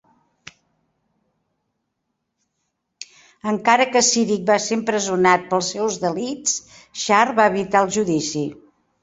Encara 3.51 3.87
que 3.97 4.03
Cyric 4.09 4.49
va 4.49 4.57
ser 4.69 4.79
empresonat 4.79 5.45
pels 5.53 5.71
seus 5.77 6.01
delits, 6.07 6.57
Shar 7.05 7.23
va 7.43 7.47
evitar 7.53 7.87
el 7.87 7.95
judici. 8.01 8.45